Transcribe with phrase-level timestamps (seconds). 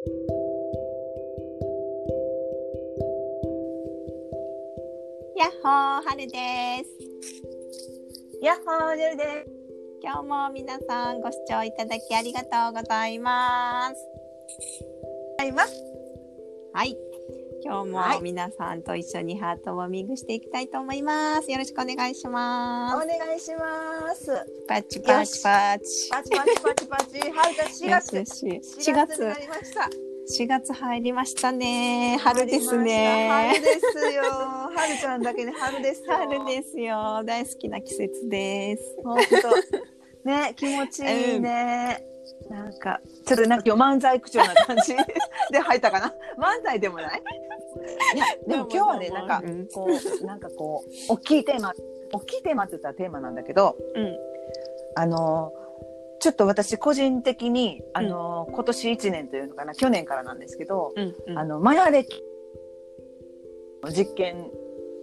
[0.00, 0.06] や
[5.48, 6.90] っほー、はるです。
[8.40, 9.50] やっほー、ジェルです。
[10.02, 13.96] 今日も皆さんご視聴いただきありがとうございます。
[16.72, 16.96] はい。
[17.62, 21.50] 今日はいも皆さんと一緒にハートウォーミングしていきたいと思います。
[21.50, 23.06] よろしくお願いしおます。
[23.06, 24.32] 願いします。
[24.66, 26.08] パチパチパチ。
[26.10, 27.30] パチパチパチパチ。
[27.30, 28.16] はい、じゃあ4月。
[28.16, 29.90] よしよし4 4月月になりました。
[30.42, 32.18] 4月入りましたね。
[32.22, 33.28] 春ですね。
[33.30, 34.22] 春ですよ。
[34.76, 36.12] 春ちゃんだけに春ですよ。
[36.14, 37.22] 春ですよ。
[37.24, 38.96] 大好きな季節です。
[39.04, 39.18] 本
[40.22, 40.28] 当。
[40.28, 42.04] ね、気持ちいいね。
[42.48, 44.94] なんか、ちょっとなんか漫才口調な感じ
[45.52, 46.06] で入ったかな？
[46.38, 47.22] 漫才でもない？
[48.46, 49.88] でも今日はね、なんかうん、こ
[50.22, 51.72] う、なんかこう、大きいテーマ。
[52.12, 53.76] 大きいテーマって言ったらテーマなんだけど。
[53.94, 54.16] うん。
[54.96, 55.52] あの
[56.18, 61.14] ちょっと私個人的にあの、今年1年というのかな去年からなんですけど、うん。
[61.26, 61.38] うん。
[61.38, 62.22] あのマヤ歴
[63.82, 64.50] の実験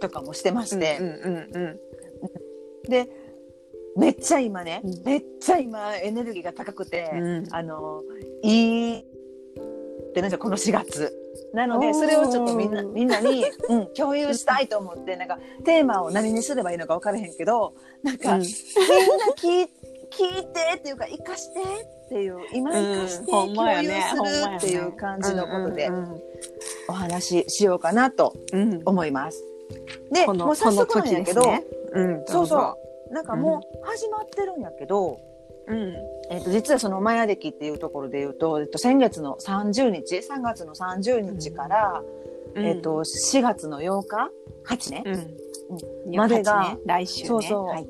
[0.00, 1.80] とかもしてまして、うんうんうん
[2.88, 3.08] で
[3.96, 7.46] めっちゃ今ね、うんめっちゃ今エネルギーが高くて、うん。
[7.50, 8.02] あの
[8.42, 9.04] いいっ
[10.14, 11.23] てなんじゃこの4月。
[11.52, 18.40] なのでそれをちょっとみんなみんなに、うん、共有したいと思ってなんかテーマを何にすればいいのか分からへんけどなんか、うん。
[18.42, 19.70] みんな聞い
[20.10, 26.22] 聞いてっていうか生かしてっていう今生かして共有するっていう感じのことでうん
[26.88, 28.60] お話ししようかなとうん。
[28.74, 29.42] うん思います。
[30.12, 31.64] でこのもう早速なんやけど、ね。
[31.92, 32.78] うん、そうそ
[33.10, 33.12] う。
[33.12, 35.20] なんかもう始まってるんやけど、
[35.66, 35.94] うん。
[36.30, 42.02] えっと実はそのマヤ暦っていうところで言うと、えっと先月の30日3月の30日から、
[42.54, 44.30] うんえっと4月の8日
[44.66, 45.02] 8ね、
[46.08, 46.16] うん。
[46.16, 47.28] までが来週ね。
[47.28, 47.88] そうそうはい。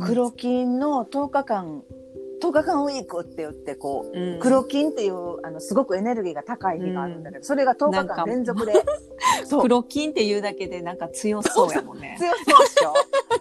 [0.00, 1.82] 黒金の10日間
[2.42, 8.72] 10日間ウィークって言ってこううん黒金っていうあのすごくエネルギーが高い日があるんだけど、それが10日間連続で
[9.46, 12.16] そう黒金っていうだけでなんか強そうやもんね。
[12.18, 12.94] 強そうでしょ、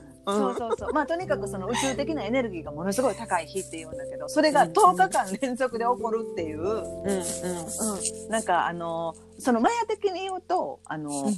[0.06, 0.94] うんそうそうそう。
[0.94, 8.30] まあとにかくその宇宙的なエネルギーがものすごい高い日っていうんだけどそれが10日間連続で起こるっていう、うんうんうん。
[8.30, 11.32] なんかあのそのマヤ的に言うとあの、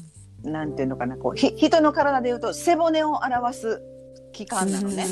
[0.44, 3.82] なんていうのかなこうひ人の体で言うと背骨を表す
[4.34, 5.06] 器官なのね、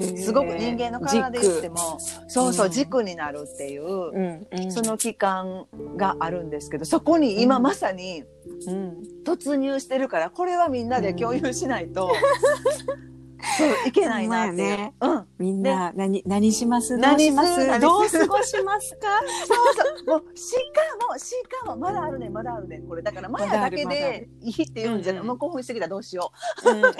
[0.00, 0.18] うん。
[0.18, 4.46] すごく人間の体で言ってもそうそううん軸になるっていう。
[4.70, 5.66] その器官
[5.96, 8.24] があるんですけどそこに今まさに
[8.66, 9.02] うん。
[9.24, 12.10] 突入してるからこれはみんなで共有しないと、
[13.58, 15.08] そういけないなってねう。
[15.08, 15.26] ん。
[15.38, 16.90] みんな何何します？
[16.90, 17.80] どう何します？
[17.80, 19.20] どう過ごしますか？
[19.46, 19.58] そう
[20.06, 20.20] そう。
[20.20, 20.60] もうしか
[21.08, 25.26] もしかもまだあるねまだあるねこれだからマヤだけでいいって言うんじゃない、うんうん。
[25.28, 26.32] もう興奮してきたどうしよ
[26.64, 26.72] う。
[26.72, 26.94] んうマヤ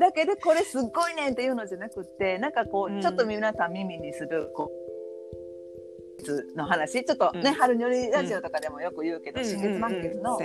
[0.00, 3.02] だけでこれすっごいねんっていうのじゃなくってなんかこう、うん。
[3.02, 7.04] ちょっと皆さん耳にするこうの話。
[7.04, 7.54] ちょっとね、うん。
[7.54, 10.38] 春にょりラジオとかでもよく言うけど、新月満月の、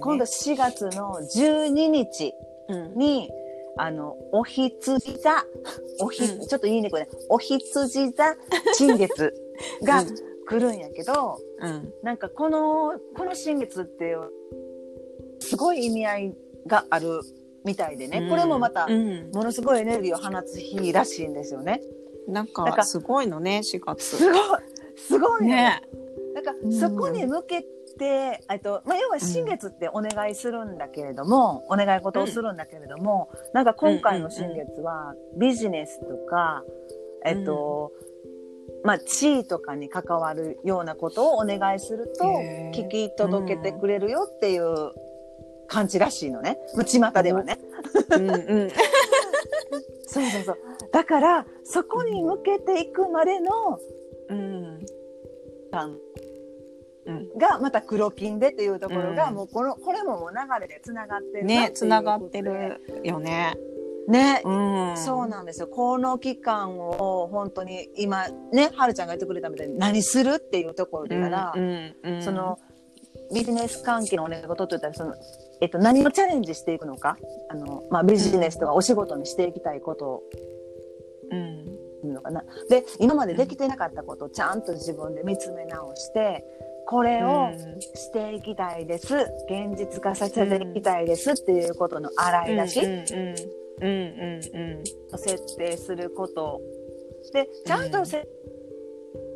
[0.00, 2.32] 今度4月の12日
[2.68, 2.98] うん。
[2.98, 3.30] に
[3.76, 5.44] あのお羊座
[6.00, 6.46] おひ、うん。
[6.46, 6.90] ちょっと言いいね
[7.28, 8.36] お羊座
[8.74, 9.34] 新月
[9.82, 10.32] がうん。
[10.44, 11.92] 来るんやけど、うん。
[12.02, 14.16] なんかこのこの新月って
[15.38, 17.20] すごい意味合いがある
[17.64, 19.30] みたいでね、これもまたうん。
[19.32, 21.80] ものすごいエネルギーを放つ日らしいんですよね。
[22.26, 24.16] なんかかすごいのね4月。
[24.16, 24.38] すごい
[24.96, 25.48] すごいね。
[25.48, 25.82] ね。
[26.34, 27.68] なんかうんそこに向けて、
[28.04, 36.62] えっとまあ、要は新月ってお願いするんだけれども、お願い事をするんだけれども、なんか今回の新月はビジネスとか、
[37.24, 37.92] えっと、
[38.84, 42.24] まあ地位とかに関わるようなことをお願いすると
[42.74, 44.92] 聞き届けてくれるよっていう
[45.68, 46.58] 感じらしいのね。
[46.74, 47.58] もう巷ではね。
[48.10, 48.30] うん。
[48.30, 48.34] う
[48.66, 48.70] ん
[50.06, 50.58] そうそうそう。
[50.92, 53.78] だからそこに向けていくまでの
[54.28, 54.86] うん。
[55.70, 56.11] 感うん
[57.42, 59.34] がまた黒金でっていうところが、うん。
[59.34, 63.54] もうこのこれももう流れでつながってるなねつながってるよね。
[64.08, 64.96] ね、うん。
[64.96, 65.66] そうなんですよ。
[65.66, 72.58] この期間を本当に今ねはるちゃんが言ってくれたみたいに何するっていうところでから、うんうんその
[73.34, 75.14] ビジネス関係のお願い事といったらその、
[75.62, 77.16] えっと、何をチャレンジしていくのか？
[77.48, 80.22] あの、まあ、ビジネスとかお仕事にしていきたいこと。
[81.30, 82.12] うん。
[82.12, 82.42] のかな。
[82.68, 86.44] で今までできてなかったことをちゃんと自分で見つめ直して
[86.86, 87.50] これを
[87.94, 89.14] していきたいです。
[89.48, 91.32] 現実化させていきたいです。
[91.32, 93.04] っていうことの洗い出し、うんうん
[93.80, 94.40] うん。
[94.54, 96.60] うん設定すること。
[97.32, 98.22] でちゃんとせ、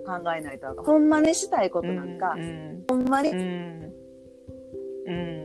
[0.07, 3.33] 考えないとほんまにしたいことなんか、うんほんまに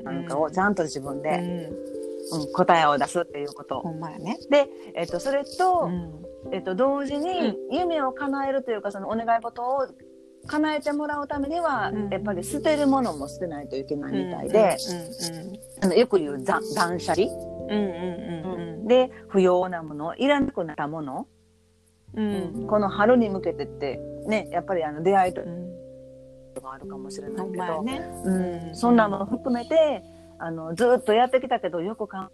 [0.03, 1.41] なんかをちゃんと自分うで、ん。
[1.43, 3.81] うん答えを出すっていうこと。
[3.81, 4.37] ほんまやね。
[4.49, 6.21] で、えっと、それと、うん。
[6.53, 9.87] えっと、同時に夢を叶えるというかそのお願い事を
[10.47, 12.09] 叶えてもらうためには、うん。
[12.09, 14.77] やっぱり捨てるものも捨てないといけないみたいで、
[15.81, 17.71] あのよく言う断断捨離、うん。
[17.71, 17.81] うん。
[18.45, 18.75] うん。
[18.75, 21.27] うんで不要なものいらなくなったもの、
[22.15, 22.33] うん。
[22.33, 25.71] うんこの春に向けてってねやっぱりあの出会いとうん。
[26.61, 28.01] かあるかもしれないけど、ね。
[28.25, 30.03] うん、そんなもの含めて
[30.37, 32.29] あのずっとやってきたけどよくか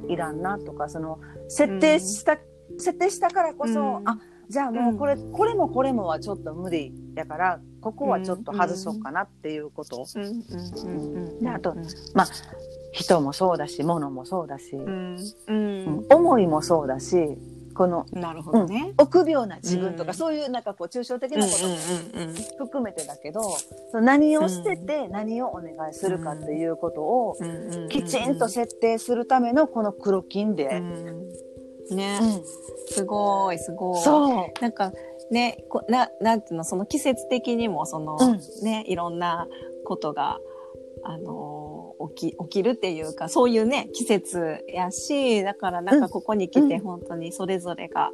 [0.00, 2.38] んいらんなとかその設定した、
[2.78, 4.08] 設定したからこそ、うん。
[4.08, 4.18] あ
[4.52, 10.22] じゃあもうこれ、これもこれもはちょっと無理やからここはちょっと外そうかなっていうこと、うん。
[10.22, 10.30] うん。
[10.30, 11.14] うん。
[11.14, 11.42] うん。
[11.42, 11.74] であと
[12.92, 15.16] 人もそうだし物もそうだし、うん。
[15.16, 15.18] う
[15.48, 15.84] うん。
[15.86, 17.38] ん思いもそうだし
[17.74, 18.92] このなるほどね。
[18.98, 20.14] 臆病な自分とか、うん。
[20.14, 23.40] そういうなんかこう抽象的うんうなんこともうんうん含めてだけど、
[23.90, 27.46] その何を捨てて何をお願いするかっていうことをうん。
[27.46, 27.82] うん。
[27.84, 27.88] うん。
[27.88, 31.32] きちんと設定するためのこの黒金で、うん
[31.90, 32.18] ね。
[32.22, 32.42] うん。
[32.88, 34.00] すごいすごい。
[34.00, 34.52] そう。
[34.60, 34.92] なんか
[35.30, 38.64] ねこななんていうのその季節的にもその、うん。
[38.64, 39.46] ねいろんな
[39.84, 40.38] ことが
[41.04, 46.80] あの起き起きるっていうかそういうね季節やしだからなんかここに来てうん。
[46.80, 48.10] 本当にそれぞれが、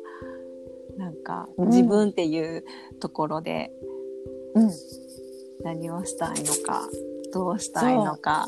[0.96, 1.68] なんかうん。
[1.68, 2.64] 自分っていう
[3.00, 3.70] ところで
[4.54, 4.70] うん。
[5.62, 6.88] 何をしたいのか
[7.32, 8.46] どうしたいのか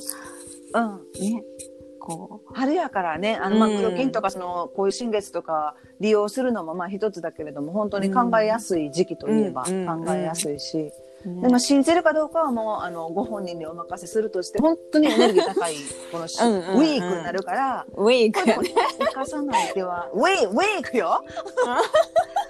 [0.72, 1.42] うん、ね
[2.16, 3.76] こ春やからねあの、まあ、うん。
[3.76, 10.92] 黒金とかそのこういう新月とか利用するのもまあ一つだけれども本当に考えやすい時期といえばうん考えやすいし、
[11.24, 15.74] でまあ、信じるかどうかはもうあのご本人にお任せするとして本当にエネルギー高い
[16.10, 17.86] このウィークになるから。
[17.94, 18.40] ウィーク。
[18.98, 21.22] 生かさない手は、ウェイ、ウェイクよ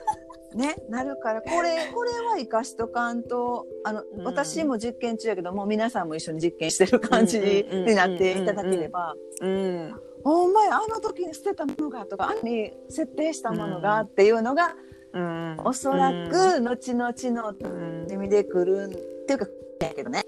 [0.55, 14.75] ね、なるから、これ、これは生かしとかんと、あの、うん私も実験中やけども、皆さんも一緒に実験してる感じになっていただければ、うんほんまや、あの時に捨てたものがとか、あに設定したものがっていうのが、
[15.12, 18.94] うんおそらく、後々のうん意味で来るんっ
[19.26, 19.47] ていうか、
[19.87, 20.25] やけどね。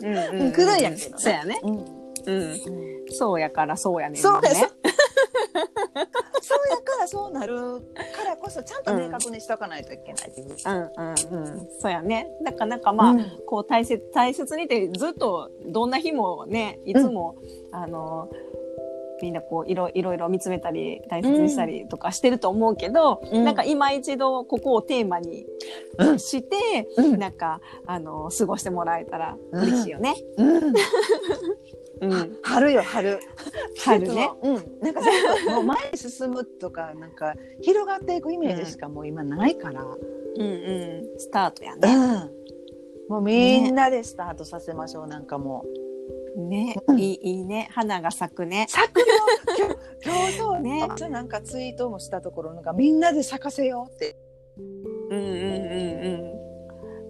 [0.00, 1.60] うんうんうん来るんやけどねそうやね。
[1.62, 1.84] うん。
[2.26, 2.56] うん。
[3.10, 4.20] そうやからそうやねんね。
[4.20, 4.42] そう
[7.08, 7.80] そうなる
[8.14, 10.32] からこそ、ちゃんと明確にしとかないといけない。
[10.36, 10.44] う。
[10.66, 11.68] うんうんうん。
[11.80, 12.28] そうやね。
[12.44, 13.24] だからなんかまあ、うん。
[13.46, 17.36] こう大切、大切にってずっとどんな日もね、いつも、
[17.72, 18.28] あの、
[19.20, 23.44] みんなこういろいろいろ見つめたり大切にしたりとかしてると思うけど、うん。
[23.44, 25.46] なんか今一度ここをテーマに
[25.98, 26.18] うん。
[26.18, 27.18] して、うん。
[27.18, 30.14] なんかあの過ごしてもらえたら嬉しいよね。
[32.00, 32.12] うん。
[32.12, 32.38] うん。
[32.42, 33.18] 春よ春
[33.78, 34.30] 春 ね。
[34.42, 34.54] うん。
[34.80, 35.00] なんか
[35.50, 39.86] もう前に進むとかなんか広がっていくイメージしかもう今ないから、う
[40.38, 40.44] んう
[41.14, 41.18] ん。
[41.18, 41.94] スタートやうね。
[41.94, 42.30] ん。
[43.08, 45.64] もうみんなでスタートさせましょう、なんかも
[46.36, 46.40] う。
[46.40, 46.98] ね、うん。
[47.00, 47.68] いいいいね。
[47.72, 48.66] 花が咲くね。
[48.68, 49.06] 咲くよ。
[49.58, 49.74] 今日
[50.04, 50.60] 今日そう。
[50.60, 50.88] ね。
[51.10, 54.16] なんかツイートもしたところなんかみんなで咲かせようって。
[54.58, 56.27] うんうんうん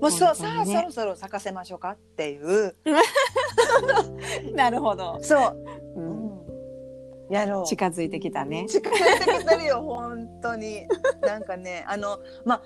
[0.00, 2.74] もうそう、さあそろそろ咲かせましょうかっていう。
[2.84, 4.54] うん。
[4.54, 5.18] なるほど。
[5.22, 5.56] そう、
[5.96, 7.30] う、うん。
[7.30, 7.66] ん、やろう。
[7.66, 8.66] 近づいてきたね。
[8.68, 10.86] 近づいてきてるよ本当に。
[11.22, 12.62] なんかねあのまあ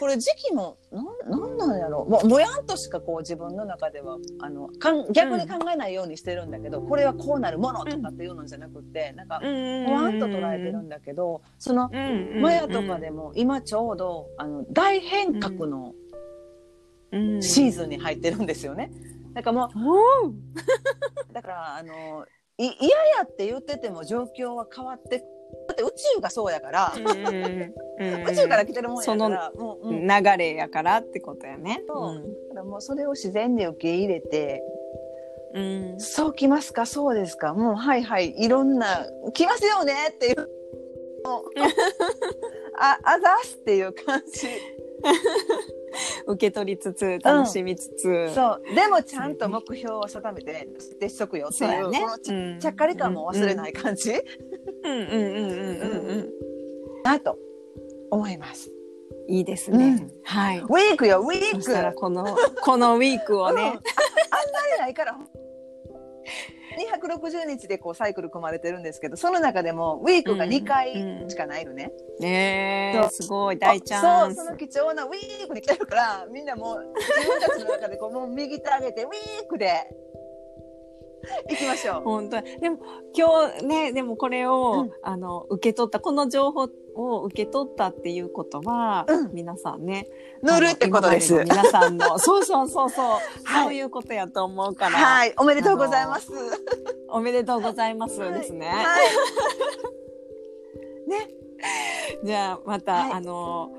[0.00, 2.04] これ時期もなんなんなんやろ。
[2.06, 16.01] うももやんとしかこう自分の中ではあのかん逆に考えないようにしてるんだけど、これはこうなるものとかっていうのじゃなくて、なんかうんうんほわんと捉えてるんだけどそのうんうんうんマヤとかでも今ちょうどあの大変革のうん
[17.42, 18.90] シーズンに入ってるんですよね。
[19.34, 19.72] だからもう
[21.32, 22.26] だからあの
[22.58, 22.70] い嫌
[23.18, 25.18] やって言ってても状況は変わって
[25.68, 31.82] だって宇宙がそうやから、宇宙から来てるもんやからもう、うん、だ流れやからってことやね。
[31.86, 32.22] そう。
[32.48, 34.62] からもうそれを自然に受け入れて
[35.54, 36.00] うん。
[36.00, 36.86] そうきますか？
[36.86, 37.52] そうですか？
[37.54, 38.34] もうはいはい。
[38.38, 40.48] いろんな来ますよねっていう
[42.78, 44.48] ああざすっていう感じ
[46.26, 48.74] 受け取りつつ楽しみつつ、そう。
[48.74, 52.00] でもちゃんと目標を定めて設定しとくよっていうね。
[52.00, 56.08] このち,、うんちゃっかり感も忘れない感じ、うんうんうんうんうん。
[56.08, 56.30] うん。
[57.02, 57.38] なと
[58.10, 58.70] 思います。
[59.28, 60.00] いいですね。
[60.00, 60.10] うん。
[60.24, 60.58] はい。
[60.58, 61.94] ウィークよウィーク。
[61.96, 63.62] このこのウィークをね。
[63.62, 63.82] あん、まり
[64.80, 65.18] ないから
[66.76, 72.22] 260日でこうサイクル組まれてるんですけどその中でもウィークが2回しかないのね、そう。
[72.22, 74.36] ねえすごい大チャンス。
[74.36, 79.88] そうその貴重なウィークに来てるからみんなもう自分たちの中でこうもう右手上げてウィークで
[81.48, 82.02] 行きましょう。
[82.02, 82.40] 本当。
[82.40, 82.78] にでも
[83.14, 84.92] 今日ねでもこれを、うん。
[85.02, 89.32] あの受け取ったこの情報を受け取ったっていうことは、うん。
[89.32, 90.08] 皆さんね
[90.42, 91.34] 乗るってことです。
[91.34, 93.06] 皆さんの そうそうそうそう、
[93.44, 93.64] はい。
[93.64, 96.30] そういうことやと思うから、はい、おめでとうございます。
[97.08, 98.66] おめでとうございますですね。
[98.66, 99.06] はい。
[101.08, 101.28] ね、
[102.24, 103.12] じゃあまた、はい。
[103.12, 103.70] あの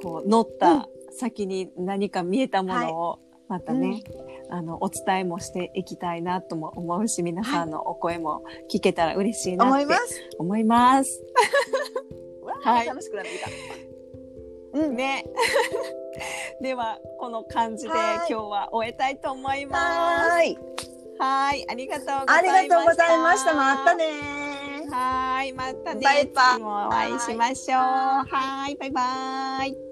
[0.00, 4.02] こう乗った先に何か見えたものをまたね、
[4.50, 10.30] あの、お伝えもしていきたいなとも思うし、皆さんのお声も聞けたら嬉しいなって思います。
[10.38, 11.22] 思います。
[12.64, 13.50] は、はいい楽しくなってきた。
[14.80, 14.96] うん。
[14.96, 15.24] ね。
[16.60, 20.30] では、この感じではい今日は終えたいと思います。
[20.30, 20.58] はーい。
[21.18, 22.34] はい、ありがとうございました。
[22.34, 23.54] ありがとうございました。
[23.54, 24.04] またね
[24.90, 26.00] はい、またね。
[26.02, 27.80] バイバイお会いしましょう。
[27.80, 29.87] はい、バイバイ。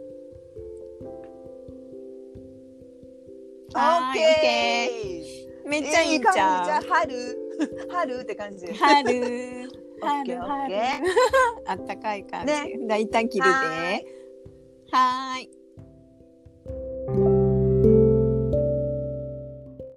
[4.06, 5.68] オはいッケー。
[5.68, 6.70] めっちゃいいじ感じじゃん。
[6.70, 7.38] ゃあ春
[7.90, 8.66] 春って感じ。
[8.72, 9.68] 春。
[10.02, 10.40] オッケー。
[11.66, 12.52] あったかい感じ。
[12.52, 14.06] ねじゃあ一旦切るで。
[14.90, 15.50] はい。